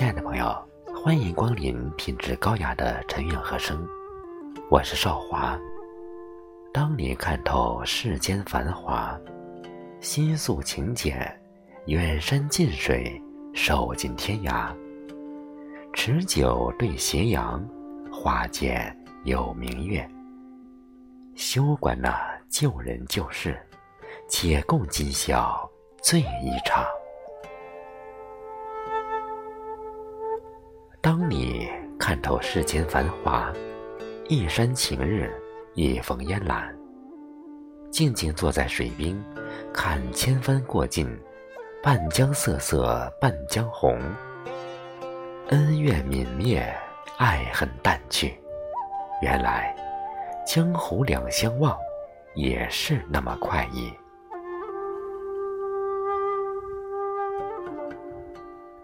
[0.00, 0.50] 亲爱的朋友，
[1.04, 3.86] 欢迎光临品质高雅的陈韵和声，
[4.70, 5.60] 我是少华。
[6.72, 9.14] 当你看透世间繁华，
[10.00, 11.38] 心素情简，
[11.84, 13.20] 远山近水，
[13.52, 14.74] 手尽天涯。
[15.92, 17.62] 持酒对斜阳，
[18.10, 20.08] 花间有明月。
[21.34, 23.54] 休管那旧人旧事，
[24.30, 25.70] 且共今宵
[26.02, 26.86] 醉一场。
[31.10, 33.52] 当你看透世间繁华，
[34.28, 35.28] 一山晴日，
[35.74, 36.72] 一峰烟岚，
[37.90, 39.20] 静静坐在水边，
[39.74, 41.12] 看千帆过尽，
[41.82, 44.00] 半江瑟瑟半江红。
[45.48, 46.72] 恩怨泯灭，
[47.18, 48.40] 爱恨淡去，
[49.20, 49.74] 原来
[50.46, 51.76] 江湖两相望，
[52.36, 53.92] 也是那么快意。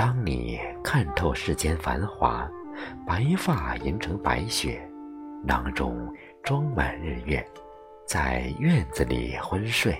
[0.00, 2.50] 当你看透世间繁华，
[3.06, 4.80] 白发银成白雪，
[5.44, 6.10] 囊中
[6.42, 7.46] 装满日月，
[8.06, 9.94] 在院子里昏睡。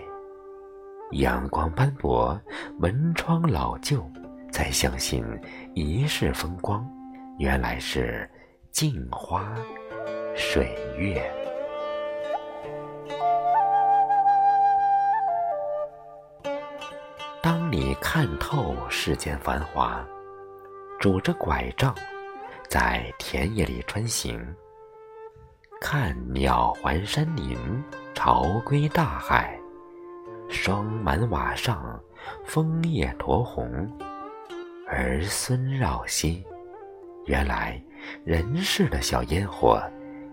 [1.10, 2.40] 阳光斑驳，
[2.78, 4.02] 门窗老旧，
[4.50, 5.22] 才相信
[5.74, 6.82] 一世风光，
[7.38, 8.26] 原来是
[8.70, 9.54] 镜花
[10.34, 11.39] 水月。
[17.50, 20.06] 当你看透世间繁华，
[21.00, 21.92] 拄着拐杖，
[22.68, 24.40] 在田野里穿行，
[25.80, 27.58] 看鸟环山林，
[28.14, 29.58] 潮归大海，
[30.48, 32.00] 霜满瓦上，
[32.44, 33.68] 枫叶酡红，
[34.86, 36.46] 儿孙绕膝。
[37.26, 37.82] 原来
[38.24, 39.82] 人世的小烟火，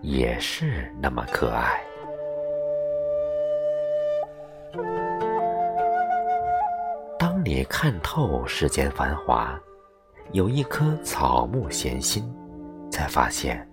[0.02, 1.82] 也是那么可爱。
[7.48, 9.58] 你看透世间繁华，
[10.32, 12.30] 有一颗草木闲心，
[12.90, 13.66] 才发现，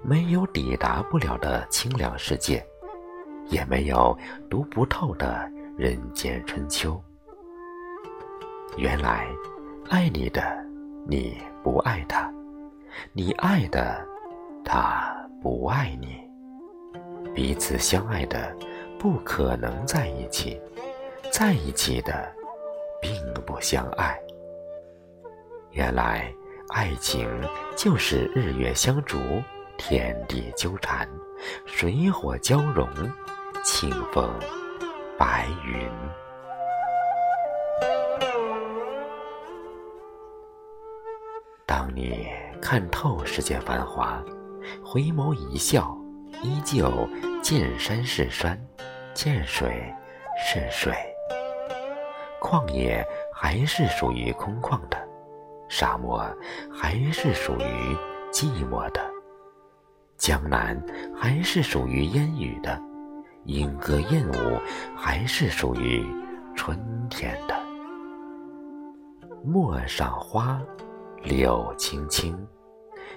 [0.00, 2.64] 没有抵达不了的清凉世界，
[3.48, 4.16] 也没有
[4.48, 7.02] 读不透的人间春秋。
[8.76, 9.26] 原来，
[9.90, 10.40] 爱你的
[11.04, 12.32] 你不爱他，
[13.12, 14.06] 你爱的
[14.64, 15.12] 他
[15.42, 16.20] 不爱你，
[17.34, 18.56] 彼此相爱的
[19.00, 20.60] 不可能在一起，
[21.32, 22.32] 在一起的。
[23.04, 24.18] 并不相爱。
[25.72, 26.32] 原来，
[26.70, 27.28] 爱情
[27.76, 29.18] 就是日月相逐，
[29.76, 31.06] 天地纠缠，
[31.66, 32.88] 水火交融，
[33.62, 34.32] 清风
[35.18, 35.86] 白云。
[41.66, 42.26] 当你
[42.62, 44.24] 看透世间繁华，
[44.82, 45.94] 回眸一笑，
[46.42, 47.06] 依旧
[47.42, 48.58] 见山是山，
[49.12, 49.92] 见水
[50.38, 51.13] 是水。
[52.44, 54.98] 旷野还是属于空旷的，
[55.66, 56.22] 沙漠
[56.70, 57.96] 还是属于
[58.30, 59.00] 寂寞的，
[60.18, 60.78] 江南
[61.16, 62.78] 还是属于烟雨的，
[63.44, 64.60] 莺歌燕舞
[64.94, 66.04] 还是属于
[66.54, 66.78] 春
[67.08, 67.54] 天的。
[69.42, 70.60] 陌上花，
[71.22, 72.36] 柳青青，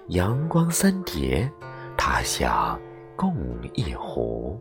[0.08, 1.52] 阳光三叠，
[1.98, 2.80] 他乡
[3.18, 3.36] 共
[3.74, 4.58] 一壶。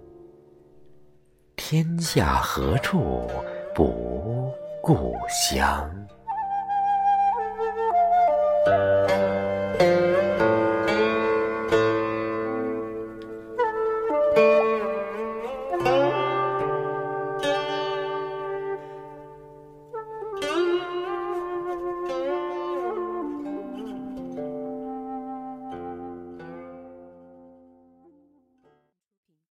[1.54, 3.30] 天下何处？
[3.76, 4.50] 不
[4.80, 5.86] 故乡。